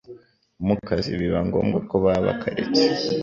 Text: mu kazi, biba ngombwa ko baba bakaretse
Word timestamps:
mu 0.65 0.75
kazi, 0.87 1.09
biba 1.19 1.39
ngombwa 1.47 1.77
ko 1.89 1.95
baba 2.03 2.21
bakaretse 2.27 2.85